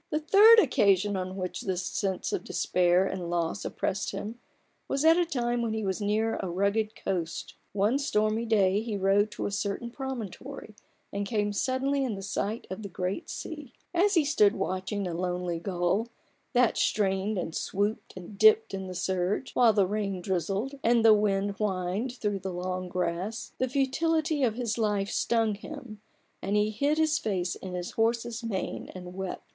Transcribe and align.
The 0.09 0.17
third 0.19 0.57
occasion 0.57 1.15
on 1.15 1.35
which 1.37 1.61
this 1.61 1.85
sense 1.85 2.33
of 2.33 2.43
despair 2.43 3.05
and 3.05 3.29
loss 3.29 3.63
oppressed 3.63 4.09
him, 4.09 4.39
was 4.87 5.05
at 5.05 5.15
a 5.19 5.27
time 5.27 5.61
when 5.61 5.73
he 5.75 5.85
was 5.85 6.01
near 6.01 6.37
a 6.37 6.49
rugged 6.49 6.95
coast. 6.95 7.53
One 7.71 7.99
stormy 7.99 8.45
day 8.47 8.81
he 8.81 8.97
rode 8.97 9.29
to 9.33 9.45
a 9.45 9.51
certain 9.51 9.91
promontory, 9.91 10.73
and 11.13 11.27
came 11.27 11.53
suddenly 11.53 12.03
in 12.03 12.19
sight 12.23 12.65
of 12.71 12.81
the 12.81 12.89
great 12.89 13.29
sea. 13.29 13.49
THE 13.53 13.53
BARGAIN 13.57 13.65
OF 13.67 13.93
RUPERT 13.93 13.99
ORANGE. 14.01 14.07
41 14.07 14.07
As 14.07 14.13
he 14.15 14.25
stood 14.25 14.55
watching 14.55 15.07
a 15.07 15.13
lonely 15.13 15.59
gull, 15.59 16.07
that 16.53 16.77
strained, 16.77 17.37
and 17.37 17.53
swooped, 17.55 18.17
and 18.17 18.39
dipped 18.39 18.73
in 18.73 18.87
the 18.87 18.95
surge, 18.95 19.53
while 19.53 19.71
the 19.73 19.85
rain 19.85 20.19
drizzled, 20.19 20.79
and 20.83 21.05
the 21.05 21.13
wind 21.13 21.57
whined 21.57 22.13
through 22.13 22.39
the 22.39 22.51
long 22.51 22.89
grass, 22.89 23.51
the 23.59 23.69
futility 23.69 24.41
of 24.41 24.55
his 24.55 24.79
life 24.79 25.11
stung 25.11 25.53
him, 25.53 26.01
and 26.41 26.55
he 26.55 26.71
hid 26.71 26.97
his 26.97 27.19
face 27.19 27.53
in 27.53 27.75
his 27.75 27.91
horse's 27.91 28.43
mane 28.43 28.89
and 28.95 29.13
wept. 29.13 29.43